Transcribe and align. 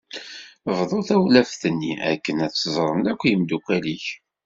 Bḍu 0.77 0.99
tawlaft-nni 1.07 1.93
akken 2.11 2.37
ad 2.45 2.51
tt-ẓren 2.51 3.05
akk 3.11 3.21
yemdukal-ik. 3.25 4.05